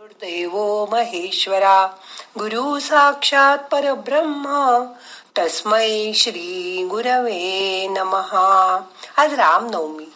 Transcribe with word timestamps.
देवो 0.00 0.86
महेश्वरा। 0.92 1.86
गुरु 2.38 2.80
साक्षात 2.80 3.58
परब्रह्म। 3.58 4.44
तस्मै 5.38 6.12
श्री 6.14 6.86
गुरवे 6.90 7.86
नमहा 7.88 8.80
आज 9.16 9.32
रामनवमी। 9.32 10.12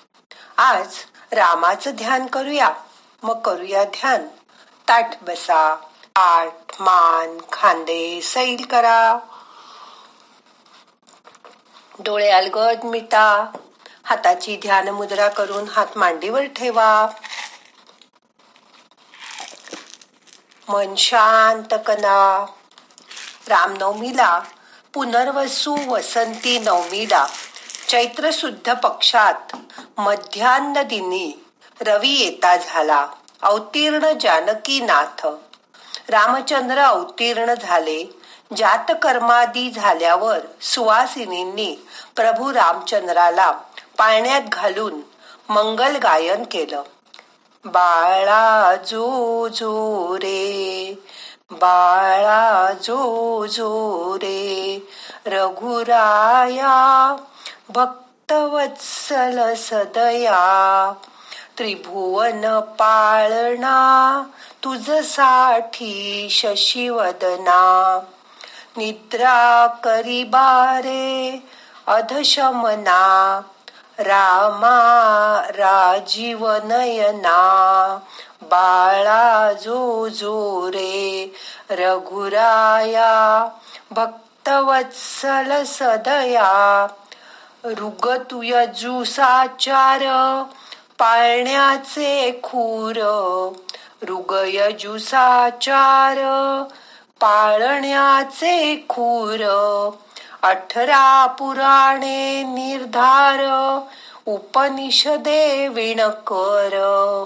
आज 0.58 0.94
रामाचं 1.32 1.90
ध्यान 1.90 2.26
करूया। 2.26 2.70
मग 3.22 3.40
करूया 3.40 3.84
ध्यान। 3.84 4.26
ताट 4.88 5.10
बसा। 5.22 5.76
आठ 6.16 6.80
मान 6.80 7.38
खांदे 7.52 8.20
सैल 8.22 8.64
करा। 8.64 9.18
डोळे 11.98 12.30
अलगद 12.30 12.84
मिटा। 12.84 13.52
हाताची 14.04 14.56
ध्यान 14.56 14.88
मुद्रा 14.88 15.28
करून 15.28 15.68
हात 15.68 15.86
मांडीवर 15.96 16.42
ठेवा। 16.44 17.06
मन 20.72 20.94
शांत 20.94 21.74
कना. 21.86 22.46
रामनवमीला 23.48 24.40
पुनर्वसू 24.94 25.76
वसंती 25.88 26.58
नवमीला 26.58 27.26
चैत्र 27.88 28.30
शुद्ध 28.32 28.72
पक्षात 28.72 29.56
मध्यान्न 29.98 30.82
दिनी 30.82 31.44
रवी 31.80 32.08
येता 32.08 32.56
झाला 32.56 33.06
अवतीर्ण 33.42 34.12
जानकी 34.20 34.80
नाथ 34.80 35.26
रामचंद्र 36.08 36.78
अवतीर्ण 36.78 37.54
झाले 37.54 38.00
जातकर्मादी 38.56 39.70
झाल्यावर 39.70 40.38
सुवासिनींनी 40.60 41.74
प्रभू 42.16 42.52
रामचंद्राला 42.52 43.50
पाळण्यात 43.98 44.42
घालून 44.52 45.00
मंगल 45.48 45.96
गायन 45.96 46.42
केलं. 46.42 46.82
बाळा 47.64 48.76
जो 48.76 50.16
रे 50.16 50.94
बाळा 51.50 52.72
जो 52.82 54.16
रे 54.16 54.88
रघुराया 55.26 57.16
भक्तवत्सल 57.68 59.54
सदया 59.54 60.92
त्रिभुवन 61.58 62.60
पाळणा 62.60 64.22
तुझसाठी 64.64 66.26
शशिवदना. 66.30 67.98
निद्रा 68.76 69.66
करी 69.66 70.24
बारे 70.24 71.42
अधशमना. 71.86 73.40
रामा 73.98 74.78
राजीव 75.54 76.46
नयना 76.64 77.38
बाळा 78.42 79.52
जो 79.62 80.08
जो 80.08 80.70
रे 80.74 81.34
रघुराया 81.70 83.12
भक्तवत्सल 83.90 85.52
सदया 85.66 86.86
रुग 87.64 88.08
तुय 88.30 88.64
जुसाचार 88.78 90.02
पाळण्याचे 90.98 92.40
खूर 92.42 92.96
रुगय 94.08 94.70
जुसाचार 94.80 96.18
पाळण्याचे 97.20 98.54
खूर 98.88 99.44
अठरा 100.42 101.26
पुराणे 101.26 102.42
निर्धार 102.42 103.40
उपनिषदे 104.26 105.68
विणकर. 105.68 107.24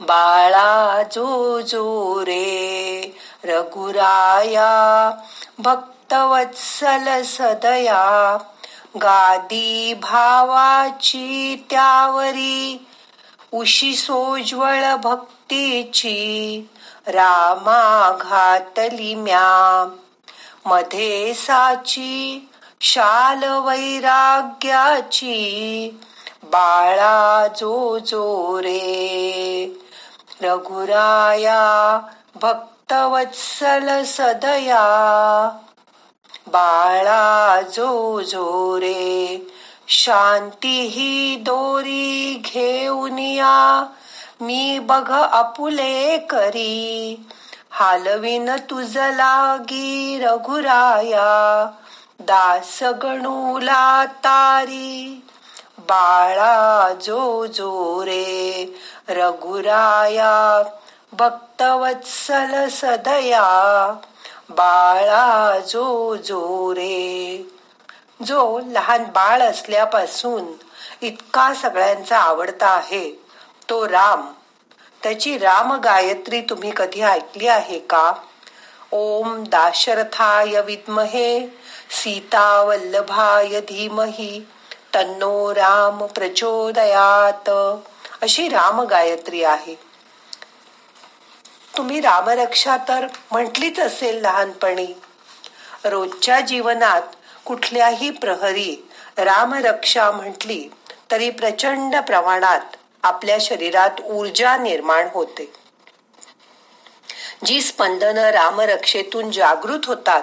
बाळा 0.00 1.02
जो 1.12 1.60
जो 1.60 2.20
रे 2.20 3.16
रघुराया 3.44 5.10
भक्तवत्सल 5.58 7.22
सदया 7.22 8.36
गादी 8.96 9.94
भावाची 9.94 11.66
त्यावरी 11.70 12.86
उशी 13.52 13.96
सोज्वळ 13.96 14.94
भक्तीची 14.94 16.60
रामा 17.06 18.16
घातली 18.20 19.14
म्या. 19.14 19.88
मध्ये 20.66 21.34
साची 21.34 22.48
शाल 22.80 23.44
वैराग्याची 23.44 25.34
बाळा 26.42 27.46
जो 27.46 27.98
जो 27.98 28.58
रे. 28.62 29.78
रघुराया 30.42 32.00
भक्तवत्सल 32.42 34.04
सदया 34.04 35.50
बाळा 36.46 37.60
जो 37.76 38.20
जो 38.20 38.80
रे. 38.80 39.46
शांती 39.88 40.80
ही 40.82 41.36
दोरी 41.36 42.42
घेऊन 42.44 43.18
या 43.18 43.86
मी 44.40 44.78
बघ 44.78 45.10
आपुले 45.10 46.18
करी. 46.18 47.16
हालविन 47.78 48.50
तुझ 48.56 48.96
लागी 48.96 50.20
रघुराया 50.24 51.70
दास 52.20 52.82
गणूला 52.82 54.04
तारी. 54.04 55.24
बाळा 55.78 56.92
जो 57.02 57.46
जो 57.46 58.02
रे 58.04 58.80
रघुराया 59.08 60.62
भक्तवत्सल 61.12 62.68
सदया. 62.68 63.92
बाळा 64.50 65.58
जो 65.68 66.16
जो 66.16 66.74
रे 66.74 67.48
जो 68.26 68.60
लहान 68.66 69.04
बाळ 69.04 69.42
असल्यापासून 69.42 70.44
इतका 71.00 71.54
सगळ्यांचा 71.54 72.18
आवडता 72.18 72.66
आहे 72.66 73.22
तो 73.70 73.88
राम. 73.88 74.20
त्याची 75.06 75.38
राम 75.38 75.72
गायत्री 75.72 76.40
तुम्ही 76.40 76.72
कधी 76.76 77.00
ऐकली 77.00 77.46
आहे 77.46 77.78
का? 77.78 78.12
ओम 78.92 79.44
दाशरथाय 79.44 80.60
विद्महे 80.60 81.58
सीता 81.90 82.62
वल्लभाय 82.62 83.60
धीमही 83.60 84.46
तन्नो 84.94 85.54
राम 85.54 86.06
प्रचोदयात. 86.06 87.50
अशी 88.22 88.48
राम 88.48 88.80
गायत्री 88.80 89.44
आहे. 89.44 89.74
तुम्ही 91.76 92.00
रामरक्षा 92.00 92.76
तर 92.76 93.06
म्हटलीच 93.30 93.80
असेल 93.80 94.20
लहानपणी. 94.20 94.88
रोजच्या 95.84 96.40
जीवनात 96.40 97.02
कुठल्याही 97.44 98.10
प्रहरी 98.10 98.88
रामरक्षा 99.18 100.10
म्हटली 100.10 100.68
तरी 101.10 101.30
प्रचंड 101.30 101.96
प्रमाणात 101.96 102.75
आपल्या 103.06 103.36
शरीरात 103.40 104.00
ऊर्जा 104.04 104.56
निर्माण 104.56 105.08
होते. 105.14 105.52
जी 107.44 107.60
स्पंदन 107.60 108.18
रामरक्षेतून 108.18 109.30
जागृत 109.30 109.86
होतात 109.86 110.22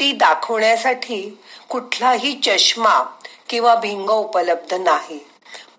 ती 0.00 0.12
दाखवण्यासाठी 0.12 1.38
कुठलाही 1.68 2.40
चष्मा 2.44 3.02
किंवा 3.48 3.74
भिंग 3.74 4.10
उपलब्ध 4.10 4.74
नाही. 4.74 5.26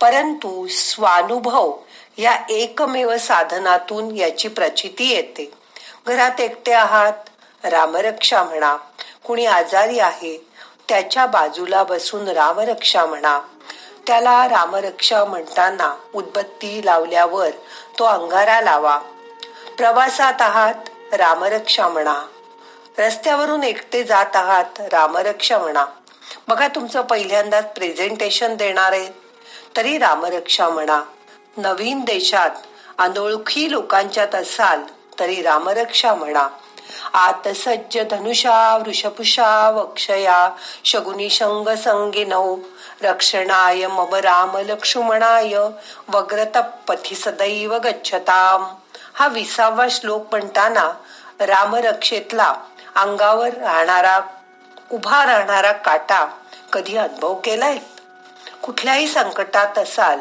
परंतु 0.01 0.67
स्वानुभव 0.67 1.77
या 2.17 2.37
एकमेव 2.49 3.17
साधनातून 3.17 4.15
याची 4.15 4.47
प्रचिती 4.47 5.09
येते. 5.09 5.51
घरात 6.07 6.41
एकटे 6.41 6.71
आहात 6.71 7.29
रामरक्षा 7.63 8.43
म्हणा 8.43 8.77
कुणी 9.27 9.45
आजारी 9.45 9.99
आहे 9.99 10.37
त्याच्या 10.89 11.25
बाजूला 11.25 11.83
बसून 11.83 12.27
रामरक्षा 12.27 13.05
म्हणा 13.05 13.39
त्याला 14.07 14.49
रामरक्षा 14.49 15.25
म्हणताना 15.25 15.95
उदबत्ती 16.15 16.81
लावल्यावर 16.85 17.49
तो 17.99 18.03
अंगारा 18.03 18.61
लावा. 18.61 18.97
प्रवासात 19.77 20.33
आहात 20.39 21.13
रामरक्षा 21.13 21.87
म्हणा. 21.87 22.23
रस्त्यावरून 22.97 23.63
एकटे 23.63 24.03
जात 24.03 24.35
आहात 24.35 24.79
रामरक्षा 24.79 25.59
म्हणा. 25.59 25.85
बघा 26.47 26.67
तुमचं 26.67 27.01
पहिल्यांदाच 27.01 27.73
प्रेझेंटेशन 27.73 28.55
देणार 28.55 28.91
आहे. 28.91 29.09
तरी 29.77 29.97
रामरक्षा 29.97 30.69
म्हणा. 30.69 31.03
नवीन 31.57 31.99
देशात 31.99 32.49
अनोळखी 32.97 33.71
लोकांच्यात 33.71 34.35
असाल 34.35 34.83
तरी 35.19 35.41
रामरक्षा 35.41 36.13
म्हणा. 36.13 36.47
आत 37.13 37.47
सज्ज 37.47 37.99
धनुषा 38.11 38.77
वृषपुषा 38.77 39.69
वक्षया 39.69 40.49
शगुनी 40.85 41.29
शंग 41.29 41.75
संगिनौ 41.75 42.55
रक्षणाय 43.01 43.87
मम 43.87 44.15
राम 44.15 44.57
लक्ष्मणाय 44.57 45.55
वग्रतपथी 46.07 47.15
सदैव 47.15 47.77
गच्छताम। 47.77 48.65
हा 49.13 49.27
विसावा 49.27 49.87
श्लोक 49.91 50.27
म्हणताना 50.31 50.91
रामरक्षेतला 51.39 52.53
अंगावर 52.95 53.53
राहणारा 53.53 54.19
उभा 54.91 55.25
राहणारा 55.25 55.71
काटा 55.71 56.25
कधी 56.73 56.97
अनुभव 56.97 57.33
केलाय? 57.33 57.77
कुठल्याही 58.61 59.07
संकटात 59.07 59.77
असाल 59.77 60.19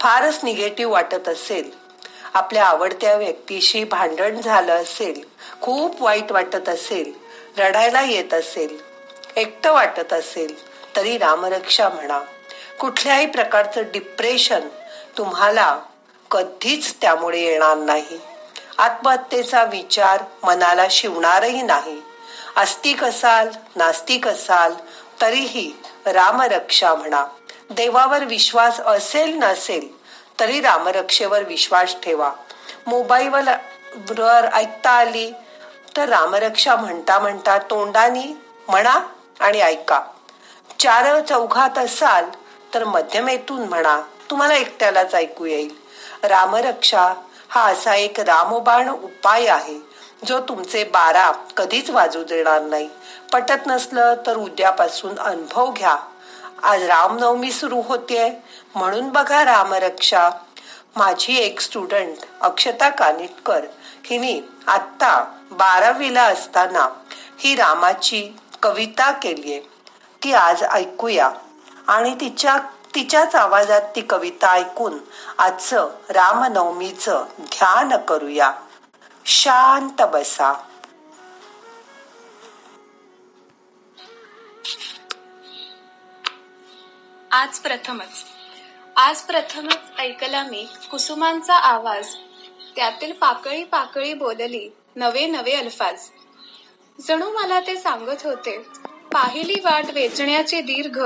फारच 0.00 0.38
निगेटिव्ह 0.42 0.92
वाटत 0.92 1.28
असेल 1.28 1.70
आपल्या 2.34 2.64
आवडत्या 2.64 3.16
व्यक्तीशी 3.16 3.84
भांडण 3.84 4.40
झालं 4.40 4.72
असेल 4.72 5.20
खूप 5.62 6.02
वाईट 6.02 6.32
वाटत 6.32 6.68
असेल 6.68 7.12
रडायला 7.58 8.02
येत 8.02 8.34
असेल 8.34 8.78
एकटं 9.36 9.72
वाटत 9.72 10.12
असेल 10.12 10.68
तरी 10.96 11.18
रामरक्षा 11.18 11.88
म्हणा. 11.88 12.20
कुठल्याही 12.80 13.26
प्रकारचं 13.26 13.82
डिप्रेशन 13.92 14.60
तुम्हाला 15.18 15.80
कधीच 16.30 16.94
त्यामुळे 17.00 17.40
येणार 17.40 17.76
नाही. 17.76 18.20
आत्महत्येचा 18.78 19.64
विचार 19.64 20.22
मनाला 20.42 20.86
शिवणारही 20.90 21.62
नाही. 21.62 22.02
आस्तिक 22.56 23.04
असाल 23.04 23.48
नास्तिक 23.76 24.28
असाल 24.28 24.74
तरीही 25.20 25.72
रामरक्षा 26.06 26.94
म्हणा. 26.94 27.26
देवावर 27.70 28.24
विश्वास 28.24 28.80
असेल 28.80 29.38
नसेल 29.42 29.97
तरी 30.40 30.60
रामरक्षेवर 30.60 31.42
विश्वास 31.42 31.94
ठेवा. 32.02 32.32
मोबाईलवर 32.86 34.48
ऐकता 34.54 34.90
आली 34.90 35.32
तर 35.96 36.08
रामरक्षा 36.08 36.76
म्हणता 36.76 37.18
म्हणता 37.18 37.58
तोंडानी 37.58 38.36
म्हणा 38.68 38.98
आणि 39.40 39.60
ऐका. 39.60 40.00
चार 40.78 41.20
चौघात 41.20 41.78
असाल 41.78 42.24
तर 42.74 42.84
मध्यमेतून 42.84 43.60
म्हणा. 43.60 44.00
तुम्हाला 44.30 44.54
एकट्यालाच 44.54 45.14
ऐकू 45.14 45.44
येईल. 45.44 45.74
रामरक्षा 46.22 47.14
हा 47.48 47.62
असा 47.64 47.94
एक 47.94 48.20
रामबाण 48.20 48.88
उपाय 48.88 49.46
आहे 49.46 49.78
जो 50.26 50.40
तुमचे 50.40 50.84
बारा 50.84 51.30
कधीच 51.56 51.90
वाजू 51.90 52.22
देणार 52.24 52.62
नाही. 52.62 52.88
पटत 53.32 53.66
नसलं 53.66 54.14
तर 54.26 54.36
उद्यापासून 54.36 55.18
अनुभव 55.18 55.70
घ्या. 55.70 55.96
आज 56.62 56.82
रामनवमी 56.82 57.52
सुरू 57.52 57.80
होतीये. 57.80 58.30
म्हणून 58.74 59.08
बघा 59.08 59.44
रामरक्षा. 59.44 60.30
माझी 60.96 61.36
एक 61.36 61.60
स्टुडंट 61.60 62.16
अक्षता 62.40 62.88
कानिटकर. 62.88 63.64
हिने 64.04 64.48
आत्ता 64.66 65.38
बारावीला 65.50 66.22
असताना 66.22 66.88
ही 67.38 67.56
रामाची 67.56 68.30
कविता 68.62 69.10
केलीये. 69.10 69.60
ती 70.22 70.32
आज 70.32 70.62
ऐकूया. 70.62 71.30
आणि 71.86 72.14
तिच्या 72.14 72.58
तिच्याच 72.94 73.34
आवाजात 73.34 73.82
ती 73.96 74.00
कविता 74.00 74.50
ऐकून 74.50 74.98
आजचं 75.38 75.88
रामनवमीचं 76.10 77.24
ध्यान 77.40 77.96
करूया. 77.96 78.52
शांत 79.26 80.02
बसा. 80.02 80.52
आज 87.32 87.58
प्रथमच 87.58 88.24
आज 88.98 89.20
प्रथमच 89.22 89.78
ऐकला 89.98 90.42
मी 90.42 90.66
कुसुमांचा 90.90 91.54
आवाज. 91.54 92.14
त्यातील 92.76 93.12
पाकळी 93.12 93.64
पाकळी 93.64 94.14
बोलली 94.14 94.68
नवे 94.96 95.26
नवे 95.26 95.52
अल्फाज. 95.52 96.08
जणू 96.98 97.30
मला 97.30 97.60
ते 97.60 97.76
सांगत 97.76 98.26
होते 98.26 98.56
पाहिली 99.12 99.60
वाट 99.64 99.84
वेचण्याचे 99.94 100.60
दीर्घ 100.60 100.98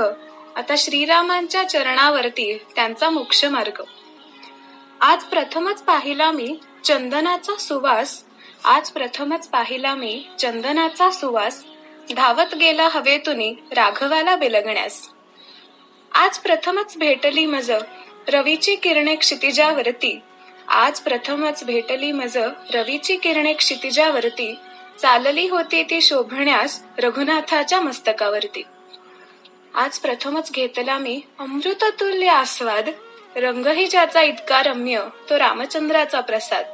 आता 0.55 0.75
श्रीरामांच्या 0.77 1.63
चरणावरती 1.69 2.57
त्यांचा 2.75 3.09
मोक्ष 3.09 3.45
मार्ग 3.45 3.81
आज 5.01 5.23
प्रथमच 5.23 5.81
पाहिला 5.81 6.31
मी 6.31 6.59
चंदनाचा 6.83 7.55
सुवास 7.55 8.23
आज 8.63 8.89
प्रथमच 8.89 9.47
पाहिला 9.47 9.95
मी 9.95 10.25
चंदनाचा 10.39 11.11
सुवास 11.11 11.63
धावत 12.15 12.55
गेला 12.55 12.87
हवेतुनी 12.91 13.53
राघवाला 13.71 14.35
बिलगण्यास. 14.35 15.09
आज 16.15 16.37
प्रथमच 16.37 16.97
भेटली 16.97 17.45
मज. 17.45 17.71
रवीची 18.27 18.75
किरणे 18.75 19.15
क्षितिजावरती. 19.15 20.19
आज 20.67 20.99
प्रथमच 20.99 21.63
भेटली 21.63 22.11
मज. 22.11 22.37
रवीची 22.73 23.15
किरणे 23.15 23.53
क्षितिजावरती. 23.53 24.55
चालली 25.01 25.47
होती 25.47 25.83
ती 25.83 26.01
शोभण्यास 26.01 26.83
रघुनाथाच्या 26.97 27.81
मस्तकावरती. 27.81 28.63
आज 29.75 29.99
प्रथमच 29.99 30.51
घेतला 30.51 30.97
मी 30.97 31.21
अमृततुल्य 31.39 32.27
आस्वाद. 32.27 32.89
रंगही 33.35 33.87
ज्याचा 33.87 34.21
इतका 34.21 34.63
रम्य 34.63 35.01
तो 35.29 35.39
रामचंद्राचा 35.39 36.19
प्रसाद. 36.19 36.65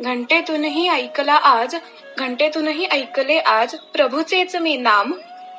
घंटेतूनही 0.00 0.88
ऐकला 0.88 1.34
आज 1.34 1.76
घंटेतूनही 2.18 2.84
ऐकले 2.84 3.38
आज 3.38 3.74
प्रभूचेच 3.74 4.56
मी 4.56 4.76
नाम. 4.76 5.12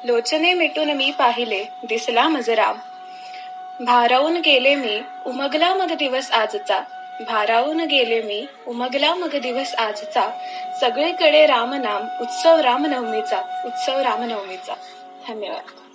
लोचने 0.03 0.53
मिटून 0.53 0.89
मी 0.89 1.11
पाहिले 1.11 1.63
दिसला 1.83 2.27
मजराम 2.27 2.77
भारावून 3.85 4.37
गेले 4.37 4.75
मी 4.75 5.01
उमगला 5.25 5.73
मग 5.73 5.93
दिवस 5.93 6.31
आजचा. 6.31 6.81
भारावून 7.27 7.79
गेले 7.81 8.21
मी 8.21 8.45
उमगला 8.67 9.13
मग 9.13 9.35
दिवस 9.35 9.75
आजचा. 9.75 10.29
सगळीकडे 10.79 11.45
रामनाम 11.45 12.21
उत्सव 12.21 12.59
रामनवमीचा 12.59 13.61
उत्सव 13.65 13.99
रामनवमीचा. 13.99 14.73
धन्यवाद. 15.27 15.88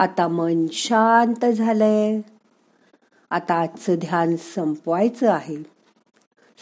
आता 0.00 0.28
मन 0.28 0.66
शांत 0.72 1.44
झालंय. 1.44 2.20
आता 3.30 3.54
आजचं 3.54 3.94
ध्यान 3.94 4.36
संपवायचं 4.36 5.32
आहे. 5.32 5.62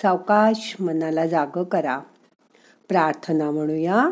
सावकाश 0.02 0.76
मनाला 0.80 1.26
जाग 1.26 1.62
करा. 1.62 2.00
प्रार्थना 2.88 3.50
म्हणूया. 3.50 4.10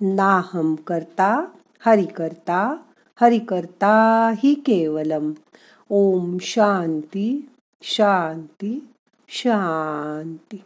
नाहम 0.00 0.74
करता 0.74 1.44
हरि 1.86 2.04
करता 2.04 2.76
हरि 3.20 3.38
करता 3.38 4.32
ही 4.44 4.54
केवलम. 4.54 5.32
ओम 5.90 6.38
शांती 6.40 7.50
शांती 7.82 8.88
शांती. 9.28 10.62